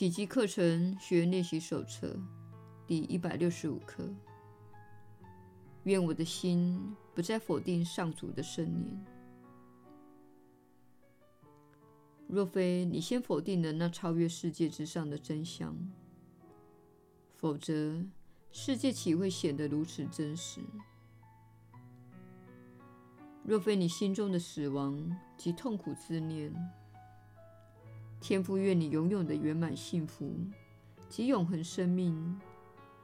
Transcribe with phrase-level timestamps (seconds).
[0.00, 2.18] 奇迹课程学员练习手册
[2.86, 4.08] 第一百六十五课。
[5.82, 8.98] 愿我的心不再否定上主的圣念。
[12.28, 15.76] 若非你先否定了那超越世界之上的真相，
[17.36, 18.02] 否则
[18.50, 20.62] 世界岂会显得如此真实？
[23.44, 26.50] 若非你心中的死亡及痛苦之念，
[28.20, 30.30] 天父愿你拥有的圆满幸福
[31.08, 32.38] 及永恒生命，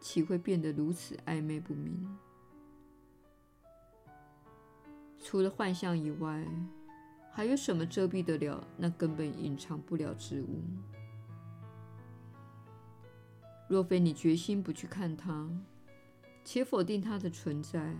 [0.00, 2.16] 岂会变得如此暧昧不明？
[5.18, 6.44] 除了幻象以外，
[7.30, 10.62] 还有什么遮蔽得了那根本隐藏不了之物？
[13.68, 15.48] 若非你决心不去看它，
[16.42, 17.94] 且否定它的存在，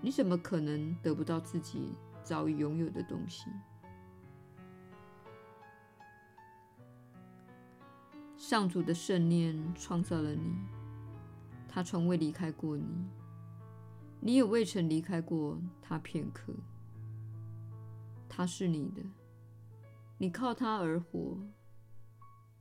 [0.00, 1.90] 你怎么可能得不到自己
[2.24, 3.44] 早已拥有的东西？
[8.36, 10.54] 上主的圣念创造了你，
[11.66, 12.84] 他从未离开过你，
[14.20, 16.52] 你也未曾离开过他片刻。
[18.28, 19.02] 他是你的，
[20.18, 21.38] 你靠他而活，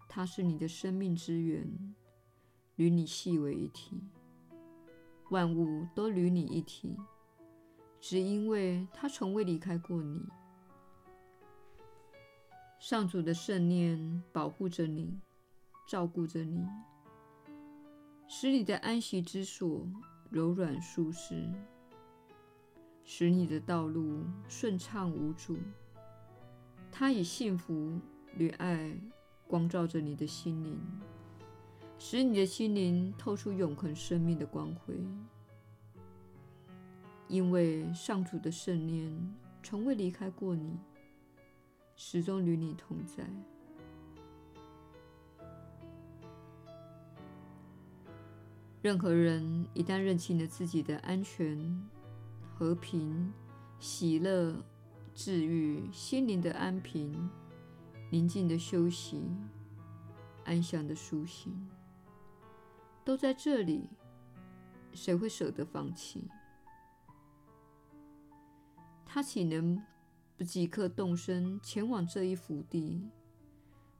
[0.08, 1.94] 他是你的生命之源，
[2.78, 4.02] 与你系为一体，
[5.30, 6.96] 万物都与你一体。
[8.00, 10.22] 只因为他从未离开过你，
[12.80, 15.20] 上主的圣念保护着你，
[15.86, 16.66] 照顾着你，
[18.28, 19.88] 使你的安息之所
[20.30, 21.48] 柔软舒适，
[23.04, 25.58] 使你的道路顺畅无阻。
[26.92, 28.00] 他以幸福
[28.36, 28.92] 与爱
[29.48, 30.80] 光照着你的心灵，
[32.00, 34.96] 使你的心灵透出永恒生命的光辉。
[37.28, 39.12] 因为上主的圣念
[39.62, 40.80] 从未离开过你，
[41.96, 43.24] 始终与你同在。
[48.86, 51.58] 任何人一旦认清了自己的安全、
[52.54, 53.34] 和平、
[53.80, 54.56] 喜乐、
[55.16, 57.28] 治愈、心灵的安平、
[58.12, 59.24] 宁静的休息、
[60.44, 61.68] 安详的苏醒，
[63.04, 63.90] 都在这里，
[64.94, 66.30] 谁会舍得放弃？
[69.04, 69.82] 他岂能
[70.38, 73.10] 不即刻动身前往这一福地，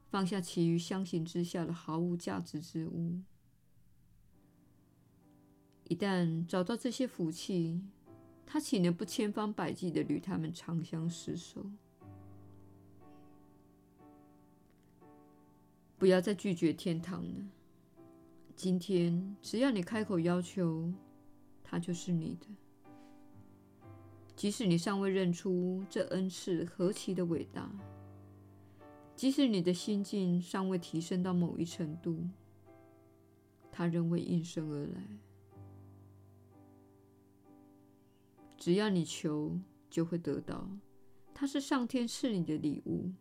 [0.08, 3.20] 放下其余相形之下的毫无价值之物？
[5.88, 7.80] 一旦找到这些福气，
[8.44, 11.64] 他岂能不千方百计的与他们长相厮守？
[15.96, 17.34] 不要再拒绝天堂了。
[18.56, 20.92] 今天，只要你开口要求，
[21.62, 22.46] 它就是你的。
[24.34, 27.70] 即使你尚未认出这恩赐何其的伟大，
[29.14, 32.28] 即使你的心境尚未提升到某一程度，
[33.70, 35.02] 它仍会应声而来。
[38.56, 39.58] 只要你求，
[39.88, 40.68] 就会得到。
[41.34, 43.12] 它是上天赐你的礼物。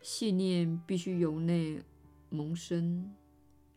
[0.00, 1.80] 信念必须由内
[2.28, 3.14] 萌生，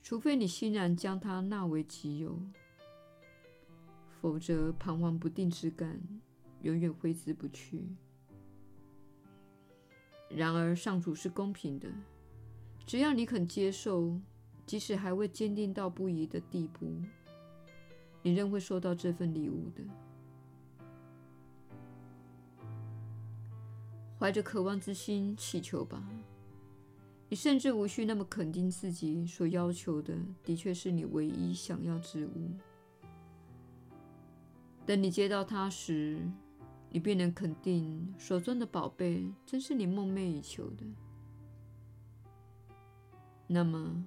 [0.02, 2.40] 除非你欣然将它纳为己有。
[4.20, 6.02] 否则，彷徨不定之感
[6.64, 7.86] 永远挥之不去。
[10.30, 11.88] 然而，上主是公平的，
[12.88, 14.20] 只要你肯接受，
[14.66, 17.00] 即使还未坚定到不移的地步，
[18.26, 19.84] 你仍会收到这份礼物的。
[24.18, 26.04] 怀着渴望之心祈求吧，
[27.30, 32.50] 你甚至无需那么肯定自己所要求的，的确是你唯一想要之物。
[34.88, 36.28] 等你接到它时，
[36.90, 40.84] 你便能肯定手中的宝贝真是你梦寐以求的。
[43.46, 44.04] 那么，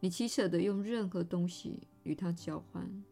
[0.00, 3.04] 你岂舍得用任何东西与它交换？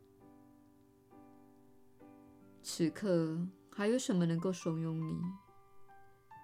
[2.68, 3.38] 此刻
[3.70, 5.22] 还有什么能够怂恿你，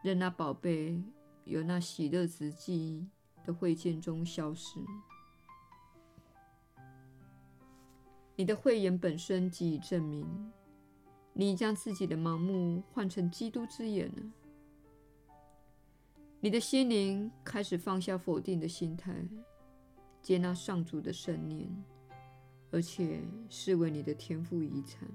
[0.04, 1.02] 任那宝贝
[1.46, 3.04] 由那喜乐之际
[3.44, 4.78] 的慧见中消失？
[8.36, 10.24] 你的慧眼本身即已证明，
[11.32, 14.22] 你将自己的盲目换成基督之眼了。
[16.38, 19.12] 你的心灵开始放下否定的心态，
[20.22, 21.68] 接纳上主的圣念，
[22.70, 25.08] 而且视为你的天赋遗产。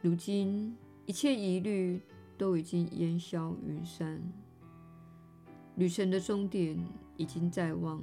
[0.00, 2.00] 如今，一切疑虑
[2.36, 4.22] 都已经烟消云散，
[5.74, 6.78] 旅程的终点
[7.16, 8.00] 已经在望，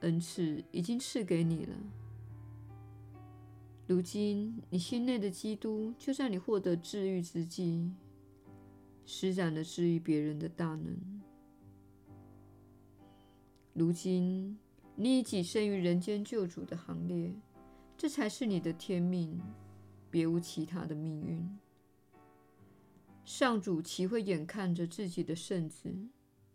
[0.00, 1.74] 恩赐已经赐给你了。
[3.88, 7.90] 如今，你心内的基督就在你获得治愈之际，
[9.04, 10.96] 施展了治愈别人的大能。
[13.72, 14.56] 如今，
[14.94, 17.34] 你已跻身于人间救主的行列，
[17.96, 19.40] 这才是你的天命，
[20.10, 21.58] 别无其他的命运。
[23.24, 25.94] 上主岂会眼看着自己的圣子，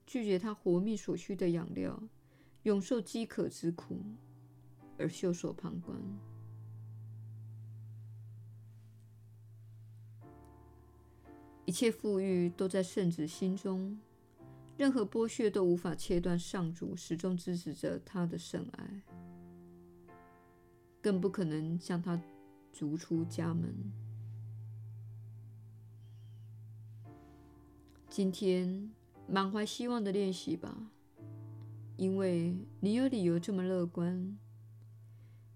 [0.05, 2.01] 拒绝他活命所需的养料，
[2.63, 4.01] 永受饥渴之苦，
[4.97, 5.95] 而袖手旁观？
[11.65, 13.97] 一切富裕都在圣子心中，
[14.75, 19.01] 任何剥削都无法切断上主始终支持着他的圣爱，
[21.01, 22.19] 更不可能将他
[22.73, 23.71] 逐出家门。
[28.09, 28.91] 今天
[29.27, 30.75] 满怀希望的练习吧，
[31.95, 34.37] 因为你有理由这么乐观。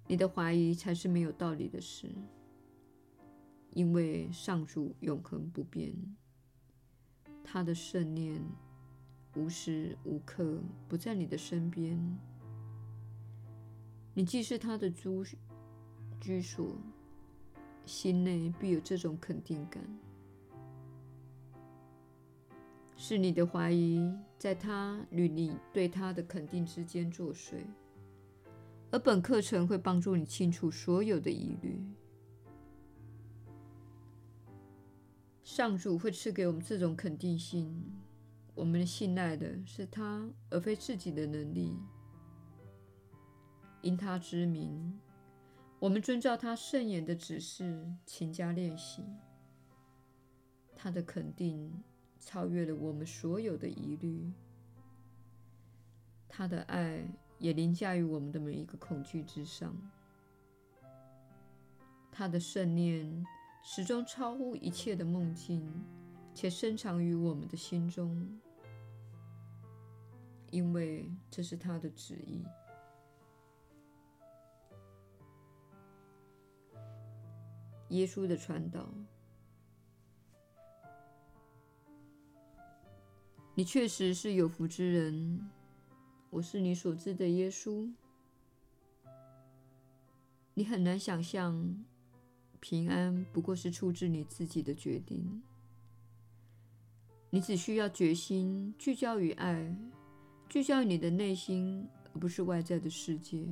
[0.08, 2.10] 你的怀疑才是没有道理的事。
[3.72, 5.94] 因为上主永恒不变，
[7.44, 8.42] 他的圣念
[9.36, 12.00] 无时无刻不在你的身边。
[14.14, 15.10] 你既是他的居
[16.20, 16.76] 居所，
[17.88, 19.82] 心内必有这种肯定感。
[22.96, 27.56] 是你的怀疑在他与你对他的肯定之间作祟，
[28.92, 31.80] 而本课程会帮助你清除所有的疑虑。
[35.44, 37.84] 上主会赐给我们这种肯定性，
[38.54, 41.78] 我们信赖的是他，而非自己的能力。
[43.82, 45.00] 因他之名，
[45.80, 49.04] 我们遵照他圣言的指示，勤加练习。
[50.76, 51.84] 他的肯定
[52.20, 54.32] 超越了我们所有的疑虑，
[56.28, 57.04] 他的爱
[57.40, 59.76] 也凌驾于我们的每一个恐惧之上。
[62.12, 63.26] 他的圣念。
[63.70, 65.70] 始终超乎一切的梦境，
[66.34, 68.40] 且深藏于我们的心中，
[70.52, 72.46] 因为这是他的旨意。
[77.90, 78.94] 耶稣的传导，
[83.56, 85.50] 你确实是有福之人。
[86.30, 87.90] 我是你所知的耶稣。
[90.54, 91.84] 你很难想象。
[92.60, 95.44] 平安不过是出自你自己的决定。
[97.30, 99.78] 你只需要决心聚焦于爱，
[100.50, 103.46] 聚焦于你的内心，而不是外在的世界。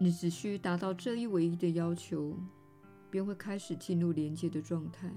[0.00, 2.36] 你只需达到这一唯一的要求，
[3.10, 5.12] 便会开始进入连接的状态，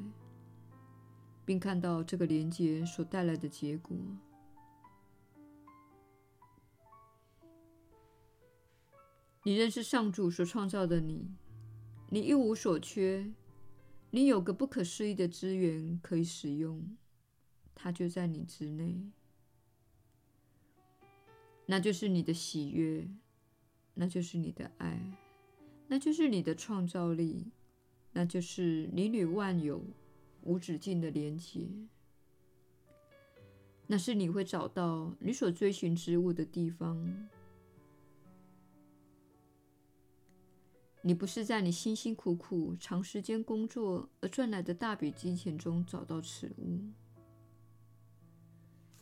[1.46, 3.96] 并看到这个连接所带来的结果。
[9.44, 11.32] 你认识上主所创造的你。
[12.14, 13.32] 你一无所缺，
[14.10, 16.98] 你有个不可思议的资源可以使用，
[17.74, 19.10] 它就在你之内，
[21.66, 23.08] 那就是你的喜悦，
[23.94, 25.00] 那就是你的爱，
[25.88, 27.52] 那就是你的创造力，
[28.14, 29.84] 那就是你与万有
[30.44, 31.68] 无止境的连接，
[33.88, 37.28] 那是你会找到你所追寻之物的地方。
[41.04, 46.80] 你不是在你辛辛苦苦、长时间工作而赚来的大笔金钱中找到此物，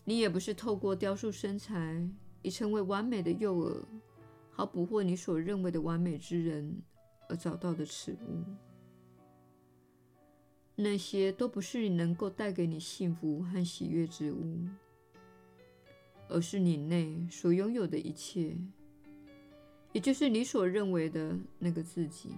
[0.06, 2.10] 你也不是透过雕塑身材
[2.42, 3.84] 以成为完美的诱饵，
[4.60, 6.82] 好捕获你所认为的完美之人
[7.30, 8.44] 而找到的此物。
[10.76, 14.60] 那些都不是你能够带给你幸福和喜悦之物，
[16.28, 18.58] 而是你内所拥有的一切。
[19.94, 22.36] 也就是你所认为的那个自己，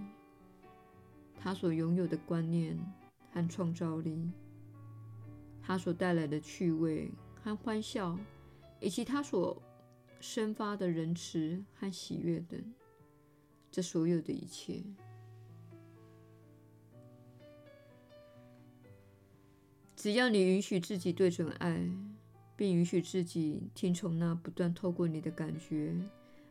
[1.40, 2.78] 他所拥有的观念
[3.32, 4.30] 和创造力，
[5.60, 7.10] 他所带来的趣味
[7.42, 8.16] 和欢笑，
[8.78, 9.60] 以及他所
[10.22, 12.72] 生发的仁慈和喜悦等，
[13.72, 14.80] 这所有的一切，
[19.96, 21.90] 只要你允许自己对准爱，
[22.54, 25.92] 并允许自己听从那不断透过你的感觉。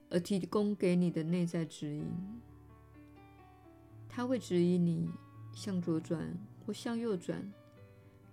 [0.10, 2.06] 而提供给你的内在指引，
[4.10, 5.10] 他会指引你
[5.54, 7.50] 向左转或向右转，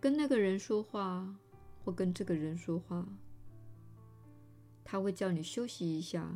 [0.01, 1.33] 跟那个人说话
[1.85, 3.07] 或跟这个人说话。
[4.91, 6.27] 他会叫你休息一下，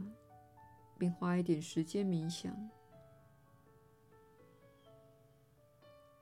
[0.98, 2.54] 并花一点时间冥想。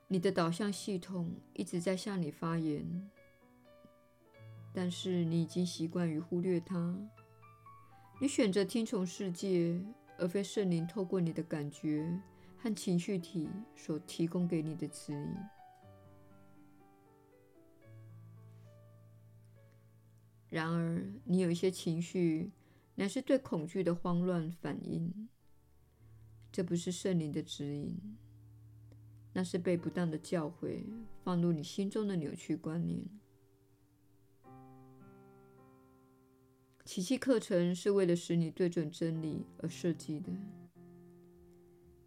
[0.07, 3.11] 你的导向系统一直在向你发言，
[4.73, 6.97] 但是你已经习惯于忽略它。
[8.21, 9.77] 你选择听从世界，
[10.17, 12.17] 而非圣灵透过你的感觉
[12.57, 15.35] 和情绪体所提供给你的指引。
[20.51, 22.51] 然而，你有一些情绪，
[22.95, 25.29] 乃是对恐惧的慌乱反应。
[26.51, 27.97] 这不是圣灵的指引，
[29.31, 30.83] 那是被不当的教诲
[31.23, 33.01] 放入你心中的扭曲观念。
[36.83, 40.29] 奇迹课程是为了使你对准真理而设计的。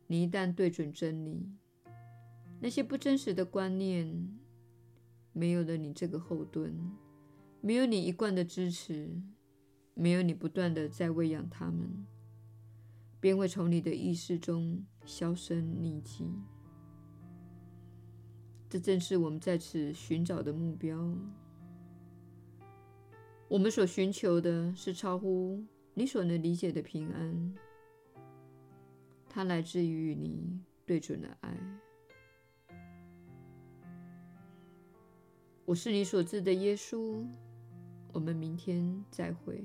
[0.06, 1.48] 你一旦对准真理，
[2.60, 4.28] 那些不真实的观念，
[5.32, 6.78] 没有了你这个后盾，
[7.64, 9.22] 没有你一贯的支持，
[9.94, 12.06] 没有你不断地在喂养他们，
[13.18, 16.26] 便会从你的意识中销声匿迹。
[18.68, 21.10] 这正是我们在此寻找的目标。
[23.48, 27.54] 我们所寻求的是超乎你所能理解的平安，
[29.26, 31.58] 它来自于你对准的爱。
[35.64, 37.26] 我是你所知的耶稣。
[38.14, 39.64] 我们明天再会。